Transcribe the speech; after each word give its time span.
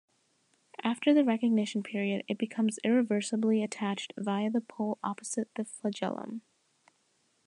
After 0.83 1.13
the 1.13 1.23
recognition 1.23 1.83
period, 1.83 2.23
it 2.27 2.39
becomes 2.39 2.79
irreversibly 2.83 3.61
attached 3.63 4.13
via 4.17 4.49
the 4.49 4.61
pole 4.61 4.97
opposite 5.03 5.49
the 5.53 5.63
flagellum. 5.63 6.41